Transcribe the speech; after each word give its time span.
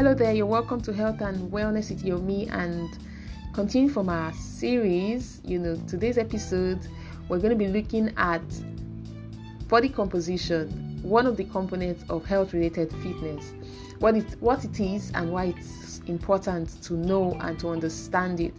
Hello 0.00 0.14
there, 0.14 0.32
you're 0.32 0.46
welcome 0.46 0.80
to 0.80 0.94
Health 0.94 1.20
and 1.20 1.52
Wellness 1.52 1.90
with 1.90 2.02
Yomi 2.02 2.50
and 2.50 2.88
continue 3.52 3.90
from 3.90 4.08
our 4.08 4.32
series. 4.32 5.42
You 5.44 5.58
know, 5.58 5.76
today's 5.86 6.16
episode 6.16 6.78
we're 7.28 7.36
going 7.36 7.50
to 7.50 7.54
be 7.54 7.68
looking 7.68 8.10
at 8.16 8.40
body 9.68 9.90
composition, 9.90 10.70
one 11.02 11.26
of 11.26 11.36
the 11.36 11.44
components 11.44 12.02
of 12.08 12.24
health 12.24 12.54
related 12.54 12.90
fitness. 13.02 13.52
What 13.98 14.16
it 14.16 14.40
what 14.40 14.64
it 14.64 14.80
is 14.80 15.10
and 15.12 15.30
why 15.32 15.52
it's 15.54 16.00
important 16.06 16.82
to 16.84 16.94
know 16.94 17.36
and 17.42 17.58
to 17.60 17.68
understand 17.68 18.40
it. 18.40 18.54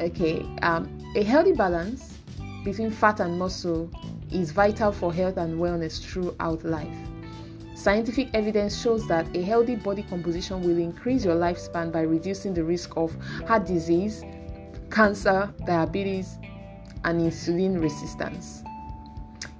Okay, 0.00 0.44
um, 0.62 0.88
a 1.14 1.22
healthy 1.22 1.52
balance 1.52 2.18
between 2.64 2.90
fat 2.90 3.20
and 3.20 3.38
muscle 3.38 3.88
is 4.32 4.50
vital 4.50 4.90
for 4.90 5.14
health 5.14 5.36
and 5.36 5.60
wellness 5.60 6.02
throughout 6.02 6.64
life. 6.64 6.98
Scientific 7.76 8.30
evidence 8.32 8.80
shows 8.80 9.06
that 9.06 9.36
a 9.36 9.42
healthy 9.42 9.76
body 9.76 10.02
composition 10.02 10.62
will 10.62 10.78
increase 10.78 11.26
your 11.26 11.36
lifespan 11.36 11.92
by 11.92 12.00
reducing 12.00 12.54
the 12.54 12.64
risk 12.64 12.96
of 12.96 13.14
heart 13.46 13.66
disease, 13.66 14.24
cancer, 14.90 15.52
diabetes, 15.66 16.38
and 17.04 17.20
insulin 17.20 17.80
resistance. 17.80 18.64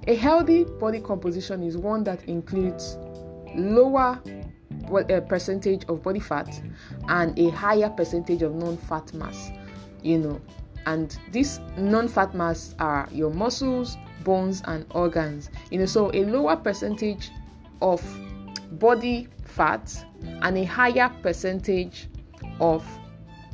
A 0.07 0.15
healthy 0.15 0.63
body 0.63 0.99
composition 0.99 1.61
is 1.61 1.77
one 1.77 2.03
that 2.05 2.23
includes 2.23 2.97
lower 3.55 4.19
percentage 5.29 5.85
of 5.85 6.01
body 6.01 6.19
fat 6.19 6.59
and 7.09 7.37
a 7.37 7.49
higher 7.51 7.89
percentage 7.89 8.41
of 8.41 8.55
non-fat 8.55 9.13
mass. 9.13 9.51
You 10.01 10.17
know, 10.17 10.41
and 10.87 11.15
this 11.31 11.59
non-fat 11.77 12.33
mass 12.33 12.73
are 12.79 13.07
your 13.11 13.31
muscles, 13.31 13.95
bones, 14.23 14.63
and 14.65 14.87
organs. 14.95 15.51
You 15.69 15.77
know, 15.79 15.85
so 15.85 16.09
a 16.15 16.25
lower 16.25 16.55
percentage 16.55 17.29
of 17.81 18.01
body 18.79 19.27
fat 19.43 20.05
and 20.41 20.57
a 20.57 20.63
higher 20.63 21.09
percentage 21.21 22.07
of 22.59 22.85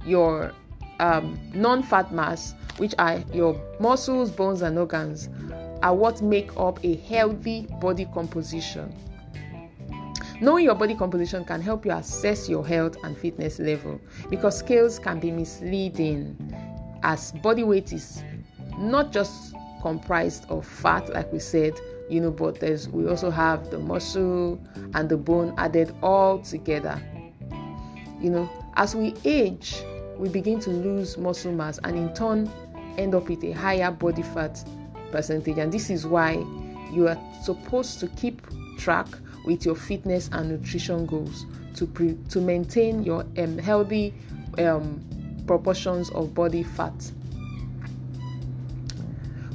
your 0.05 0.53
um, 0.99 1.39
non 1.53 1.83
fat 1.83 2.13
mass, 2.13 2.53
which 2.77 2.93
are 2.99 3.23
your 3.33 3.59
muscles, 3.79 4.31
bones, 4.31 4.61
and 4.61 4.77
organs, 4.77 5.29
are 5.81 5.95
what 5.95 6.21
make 6.21 6.55
up 6.57 6.83
a 6.83 6.95
healthy 6.97 7.67
body 7.81 8.05
composition. 8.13 8.93
Knowing 10.41 10.65
your 10.65 10.75
body 10.75 10.95
composition 10.95 11.45
can 11.45 11.61
help 11.61 11.85
you 11.85 11.91
assess 11.91 12.49
your 12.49 12.65
health 12.65 12.97
and 13.03 13.17
fitness 13.17 13.59
level 13.59 13.99
because 14.29 14.57
scales 14.57 14.99
can 14.99 15.19
be 15.19 15.31
misleading 15.31 16.35
as 17.03 17.31
body 17.43 17.63
weight 17.63 17.93
is 17.93 18.23
not 18.77 19.11
just 19.11 19.53
comprised 19.81 20.45
of 20.49 20.65
fat, 20.65 21.07
like 21.13 21.31
we 21.31 21.39
said, 21.39 21.73
you 22.09 22.19
know, 22.19 22.31
but 22.31 22.59
there's 22.59 22.89
we 22.89 23.07
also 23.07 23.29
have 23.29 23.69
the 23.71 23.79
muscle 23.79 24.61
and 24.93 25.09
the 25.09 25.17
bone 25.17 25.53
added 25.57 25.93
all 26.01 26.39
together. 26.39 27.01
You 28.19 28.29
know, 28.29 28.49
as 28.75 28.95
we 28.95 29.13
age, 29.25 29.83
we 30.17 30.29
begin 30.29 30.59
to 30.61 30.69
lose 30.69 31.17
muscle 31.17 31.51
mass 31.51 31.79
and 31.83 31.97
in 31.97 32.13
turn 32.13 32.49
end 32.97 33.15
up 33.15 33.27
with 33.27 33.43
a 33.43 33.51
higher 33.51 33.91
body 33.91 34.21
fat 34.21 34.63
percentage. 35.11 35.57
And 35.57 35.71
this 35.71 35.89
is 35.89 36.05
why 36.05 36.33
you 36.91 37.07
are 37.07 37.17
supposed 37.43 37.99
to 38.01 38.07
keep 38.07 38.41
track 38.77 39.07
with 39.45 39.65
your 39.65 39.75
fitness 39.75 40.29
and 40.31 40.49
nutrition 40.49 41.05
goals 41.05 41.45
to 41.75 41.87
pre- 41.87 42.17
to 42.29 42.39
maintain 42.39 43.03
your 43.03 43.25
um, 43.37 43.57
healthy 43.57 44.13
um, 44.57 45.03
proportions 45.47 46.09
of 46.11 46.33
body 46.33 46.63
fat. 46.63 46.93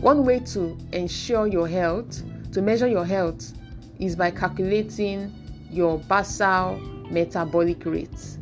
One 0.00 0.24
way 0.24 0.40
to 0.40 0.76
ensure 0.92 1.46
your 1.46 1.66
health 1.66 2.22
to 2.52 2.62
measure 2.62 2.88
your 2.88 3.04
health 3.04 3.52
is 3.98 4.16
by 4.16 4.30
calculating 4.30 5.32
your 5.70 5.98
basal 5.98 6.78
metabolic 7.10 7.84
rate, 7.84 8.38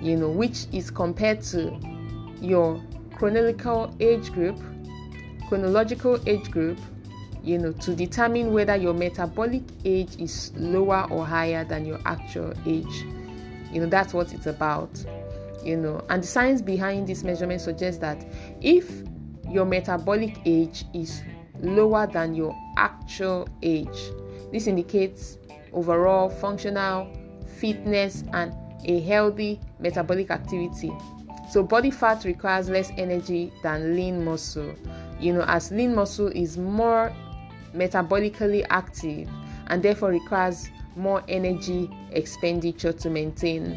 you 0.00 0.16
know, 0.16 0.28
which 0.28 0.66
is 0.72 0.90
compared 0.90 1.42
to 1.42 1.76
your 2.40 2.82
chronological 3.14 3.94
age 4.00 4.32
group, 4.32 4.58
chronological 5.48 6.18
age 6.28 6.50
group, 6.50 6.78
you 7.42 7.58
know, 7.58 7.72
to 7.72 7.94
determine 7.94 8.52
whether 8.52 8.76
your 8.76 8.94
metabolic 8.94 9.62
age 9.84 10.16
is 10.18 10.52
lower 10.56 11.06
or 11.10 11.26
higher 11.26 11.64
than 11.64 11.84
your 11.84 12.00
actual 12.04 12.52
age. 12.66 13.04
You 13.72 13.80
know, 13.80 13.86
that's 13.86 14.12
what 14.12 14.32
it's 14.32 14.46
about. 14.46 14.90
You 15.64 15.76
know, 15.76 16.04
and 16.08 16.22
the 16.22 16.26
science 16.26 16.60
behind 16.60 17.06
this 17.06 17.22
measurement 17.22 17.60
suggests 17.60 18.00
that 18.00 18.24
if 18.60 18.90
your 19.48 19.64
metabolic 19.64 20.38
age 20.44 20.84
is 20.92 21.22
lower 21.62 22.06
than 22.06 22.34
your 22.34 22.54
actual 22.76 23.48
age. 23.62 24.10
This 24.52 24.66
indicates 24.66 25.38
overall 25.72 26.28
functional 26.28 27.10
fitness 27.58 28.24
and 28.32 28.52
a 28.84 29.00
healthy 29.00 29.60
metabolic 29.78 30.30
activity. 30.30 30.92
So, 31.50 31.62
body 31.62 31.90
fat 31.90 32.24
requires 32.24 32.68
less 32.68 32.90
energy 32.96 33.52
than 33.62 33.94
lean 33.94 34.24
muscle. 34.24 34.74
You 35.20 35.34
know, 35.34 35.44
as 35.46 35.70
lean 35.70 35.94
muscle 35.94 36.28
is 36.28 36.58
more 36.58 37.14
metabolically 37.74 38.66
active 38.70 39.28
and 39.68 39.82
therefore 39.82 40.10
requires 40.10 40.68
more 40.96 41.22
energy 41.28 41.90
expenditure 42.10 42.92
to 42.92 43.10
maintain 43.10 43.72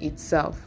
itself. 0.00 0.60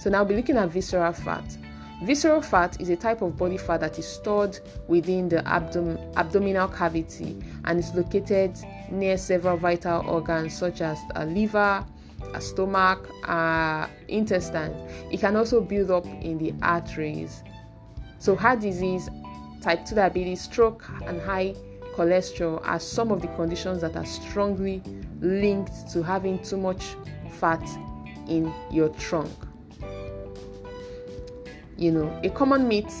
So, 0.00 0.10
now 0.10 0.20
we'll 0.20 0.30
be 0.30 0.36
looking 0.36 0.56
at 0.56 0.70
visceral 0.70 1.12
fat. 1.12 1.56
Visceral 2.04 2.42
fat 2.42 2.78
is 2.82 2.90
a 2.90 2.96
type 2.96 3.22
of 3.22 3.38
body 3.38 3.56
fat 3.56 3.80
that 3.80 3.98
is 3.98 4.06
stored 4.06 4.58
within 4.88 5.26
the 5.26 5.46
abdom- 5.48 5.98
abdominal 6.16 6.68
cavity 6.68 7.42
and 7.64 7.78
is 7.78 7.94
located 7.94 8.52
near 8.90 9.16
several 9.16 9.56
vital 9.56 10.06
organs 10.06 10.52
such 10.54 10.82
as 10.82 10.98
a 11.14 11.24
liver, 11.24 11.82
a 12.34 12.40
stomach, 12.42 13.08
uh, 13.26 13.86
intestines. 14.08 14.76
It 15.10 15.20
can 15.20 15.34
also 15.34 15.62
build 15.62 15.90
up 15.90 16.04
in 16.04 16.36
the 16.36 16.52
arteries. 16.60 17.42
So, 18.18 18.36
heart 18.36 18.60
disease, 18.60 19.08
type 19.62 19.86
2 19.86 19.94
diabetes, 19.94 20.42
stroke, 20.42 20.84
and 21.06 21.18
high 21.22 21.54
cholesterol 21.94 22.60
are 22.66 22.80
some 22.80 23.12
of 23.12 23.22
the 23.22 23.28
conditions 23.28 23.80
that 23.80 23.96
are 23.96 24.04
strongly 24.04 24.82
linked 25.22 25.90
to 25.92 26.02
having 26.02 26.38
too 26.40 26.58
much 26.58 26.84
fat 27.30 27.66
in 28.28 28.52
your 28.70 28.90
trunk. 28.90 29.32
You 31.76 31.92
know, 31.92 32.20
a 32.22 32.30
common 32.30 32.68
myth 32.68 32.92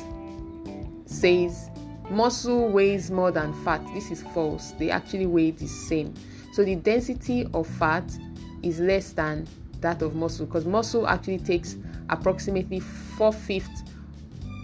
says 1.06 1.70
muscle 2.10 2.68
weighs 2.68 3.10
more 3.10 3.30
than 3.30 3.52
fat. 3.64 3.80
This 3.94 4.10
is 4.10 4.22
false. 4.22 4.72
They 4.72 4.90
actually 4.90 5.26
weigh 5.26 5.52
the 5.52 5.68
same. 5.68 6.14
So 6.52 6.64
the 6.64 6.76
density 6.76 7.46
of 7.54 7.66
fat 7.66 8.04
is 8.62 8.80
less 8.80 9.12
than 9.12 9.46
that 9.80 10.02
of 10.02 10.14
muscle 10.14 10.46
because 10.46 10.64
muscle 10.64 11.06
actually 11.06 11.38
takes 11.38 11.76
approximately 12.08 12.80
four 12.80 13.32
fifths 13.32 13.82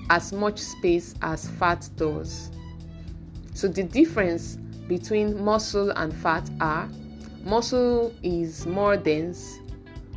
as 0.09 0.33
much 0.33 0.59
space 0.59 1.15
as 1.23 1.49
fat 1.49 1.89
does. 1.97 2.51
So 3.55 3.69
the 3.69 3.83
difference 3.85 4.57
between 4.89 5.43
muscle 5.45 5.91
and 5.91 6.13
fat 6.13 6.49
are 6.61 6.89
muscle 7.45 8.13
is 8.23 8.67
more 8.67 8.97
dense 8.97 9.59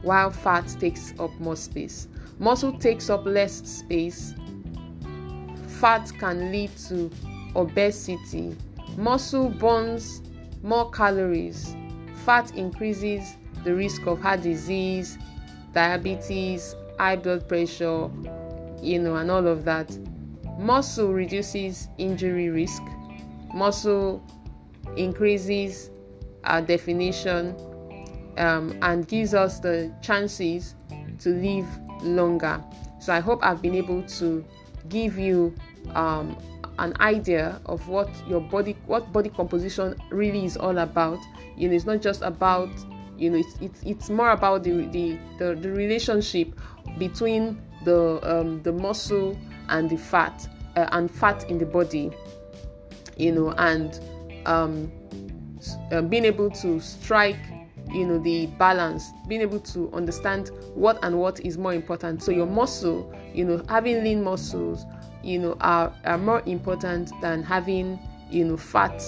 while 0.02 0.31
fat 0.31 0.68
takes 0.80 1.14
up 1.20 1.31
more 1.40 1.56
space. 1.56 2.08
Muscle 2.40 2.78
takes 2.78 3.10
up 3.10 3.26
less 3.26 3.54
space. 3.68 4.34
Fat 5.80 6.12
can 6.20 6.52
lead 6.52 6.72
to 6.88 7.10
obesity. 7.56 8.56
Muscle 8.98 9.50
burns 9.50 10.22
more 10.62 10.90
calories. 10.92 11.76
Fat 12.26 12.56
increases 12.56 13.38
the 13.64 13.74
risk 13.74 14.06
of 14.08 14.22
heart 14.22 14.42
disease, 14.42 15.18
diabetes, 15.74 16.76
high 16.98 17.16
blood 17.16 17.48
pressure, 17.48 18.10
you 18.82 19.00
know, 19.00 19.16
and 19.16 19.30
all 19.32 19.48
of 19.48 19.66
that. 19.66 19.98
Muscle 20.58 21.12
reduces 21.12 21.88
injury 21.98 22.50
risk. 22.50 22.82
Muscle 23.54 24.24
increases 24.96 25.90
our 26.44 26.62
definition 26.62 27.56
um, 28.38 28.78
and 28.81 29.07
gives 29.07 29.34
us 29.34 29.60
the 29.60 29.94
chances 30.02 30.75
to 31.19 31.30
live 31.30 31.68
longer. 32.04 32.64
So 33.00 33.14
I 33.14 33.20
hope 33.20 33.44
I've 33.44 33.62
been 33.62 33.76
able 33.76 34.04
to 34.04 34.44
give 34.90 35.18
you 35.18 35.56
um, 35.96 36.38
an 36.80 36.94
idea 37.00 37.60
of 37.66 37.88
what 37.88 38.10
your 38.28 38.42
body, 38.42 38.76
what 38.86 39.12
body 39.12 39.30
composition 39.30 39.96
really 40.10 40.46
is 40.46 40.58
all 40.58 40.78
about. 40.78 41.20
You 41.58 41.70
know, 41.70 41.76
it's 41.76 41.86
not 41.86 42.02
just 42.02 42.22
about 42.22 42.70
you 43.18 43.30
know 43.30 43.38
it's 43.38 43.58
it's, 43.62 43.84
it's 43.84 44.10
more 44.10 44.32
about 44.32 44.64
the, 44.64 44.88
the 44.88 45.18
the, 45.38 45.56
the 45.56 45.70
relationship 45.70 46.60
between 46.98 47.62
the 47.86 48.20
um, 48.24 48.62
the 48.64 48.72
muscle 48.72 49.38
and 49.70 49.90
the 49.90 49.98
fat 49.98 50.48
uh, 50.76 50.88
and 50.92 51.10
fat 51.10 51.50
in 51.50 51.58
the 51.58 51.66
body 51.66 52.12
you 53.18 53.32
know 53.32 53.52
and 53.58 54.00
um, 54.46 54.92
uh, 55.92 56.02
being 56.02 56.26
able 56.26 56.50
to 56.50 56.80
strike 56.80 57.40
you 57.94 58.06
know 58.06 58.18
the 58.19 58.48
balance 58.57 59.13
being 59.28 59.42
able 59.42 59.60
to 59.60 59.92
understand 59.94 60.50
what 60.74 60.98
and 61.04 61.19
what 61.19 61.40
is 61.42 61.57
more 61.57 61.74
important. 61.74 62.24
So 62.24 62.31
your 62.31 62.48
muscle 62.48 63.12
you 63.34 63.45
know 63.45 63.63
having 63.68 64.04
lean 64.04 64.24
muscles 64.24 64.86
you 65.24 65.40
know 65.40 65.57
are, 65.62 65.94
are 66.06 66.18
more 66.18 66.42
important 66.45 67.12
than 67.22 67.42
having 67.44 68.00
you 68.30 68.45
know 68.45 68.57
fat 68.57 69.01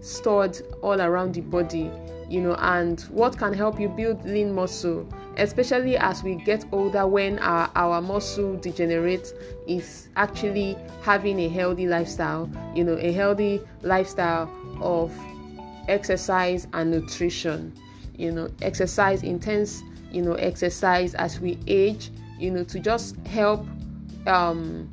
stored 0.00 0.58
all 0.82 1.00
around 1.00 1.34
the 1.34 1.40
body 1.40 1.90
you 2.28 2.40
know 2.40 2.54
and 2.58 3.00
what 3.10 3.36
can 3.38 3.52
help 3.52 3.80
you 3.80 3.88
build 3.88 4.22
lean 4.24 4.54
muscle 4.54 5.06
especially 5.36 5.96
as 5.96 6.22
we 6.22 6.34
get 6.34 6.64
older 6.72 7.06
when 7.06 7.38
our, 7.38 7.70
our 7.76 8.02
muscle 8.02 8.56
degenerates 8.56 9.32
is 9.66 10.08
actually 10.16 10.76
having 11.02 11.38
a 11.40 11.48
healthy 11.48 11.86
lifestyle 11.86 12.50
you 12.74 12.84
know 12.84 12.96
a 12.98 13.12
healthy 13.12 13.60
lifestyle 13.82 14.50
of 14.80 15.12
exercise 15.88 16.66
and 16.74 16.90
nutrition 16.90 17.72
you 18.18 18.30
know 18.30 18.50
exercise 18.60 19.22
intense 19.22 19.82
you 20.12 20.20
know 20.20 20.34
exercise 20.34 21.14
as 21.14 21.40
we 21.40 21.58
age 21.66 22.10
you 22.38 22.50
know 22.50 22.64
to 22.64 22.78
just 22.78 23.16
help 23.26 23.66
um 24.26 24.88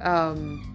um 0.00 0.70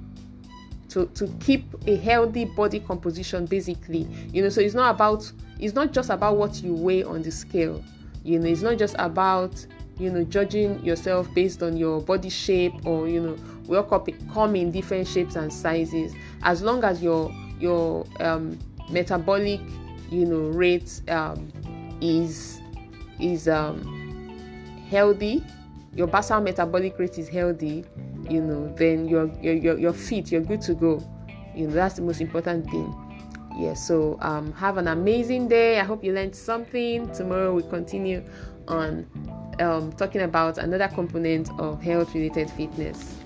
to 0.96 1.07
to 1.07 1.28
keep 1.42 1.66
a 1.88 1.98
healthy 1.98 2.46
body 2.46 2.80
composition 2.80 3.46
basically. 3.46 4.07
You 4.31 4.44
know 4.44 4.50
so 4.50 4.62
it's 4.62 4.74
not 4.74 4.96
about 4.96 5.30
it's 5.60 5.75
not 5.75 5.92
just 5.92 6.10
about 6.10 6.38
what 6.38 6.63
you 6.63 6.74
weigh 6.74 7.04
on 7.04 7.22
the 7.22 7.31
scale. 7.31 7.84
You 8.24 8.40
know 8.40 8.48
it's 8.48 8.62
not 8.62 8.78
just 8.78 8.96
about 8.98 9.66
you 10.00 10.10
know 10.10 10.24
judging 10.24 10.81
yourself 10.86 11.28
based 11.34 11.62
on 11.62 11.75
your 11.75 12.00
body 12.00 12.30
shape 12.30 12.86
or 12.86 13.10
you 13.10 13.19
know 13.19 13.38
we 13.68 13.75
all 13.75 13.84
come 13.84 14.56
in 14.56 14.72
different 14.72 15.06
shapes 15.06 15.36
and 15.36 15.51
sizes. 15.51 16.13
As 16.44 16.62
long 16.62 16.81
as 16.86 17.04
your 17.04 17.30
your 17.60 18.06
um, 18.22 18.58
metabolic 18.90 19.60
you 20.10 20.25
know 20.25 20.48
rate 20.50 21.01
um, 21.10 21.51
is 22.01 22.59
is 23.19 23.47
um, 23.47 23.81
healthy. 24.89 25.44
Your 25.94 26.07
basal 26.07 26.42
metabolic 26.42 27.00
rate 27.00 27.18
is 27.18 27.30
healthy 27.30 27.86
you 28.30 28.42
know 28.42 28.74
then 28.75 29.07
you're 29.07 29.31
you're 29.42 29.77
you're, 29.77 29.94
fit 29.94 30.31
you're 30.31 30.42
good 30.42 30.62
to 30.62 30.74
go. 30.74 31.01
You 31.56 31.68
know 31.68 31.74
that's 31.74 31.95
the 31.95 32.01
most 32.01 32.21
important 32.21 32.69
thing. 32.69 32.94
Yeah 33.57 33.74
so 33.74 34.18
um, 34.21 34.51
have 34.53 34.77
an 34.77 34.88
amazing 34.88 35.47
day. 35.47 35.80
I 35.80 35.83
hope 35.83 36.03
you 36.03 36.13
learned 36.13 36.36
something. 36.36 37.12
Tomorrow 37.13 37.53
we 37.53 37.63
continue 37.63 38.24
on 38.68 39.06
um, 39.59 39.91
talking 39.94 40.21
about 40.21 40.57
another 40.57 40.88
component 40.88 41.50
of 41.59 41.81
health 41.81 42.13
related 42.13 42.50
fitness 42.51 43.18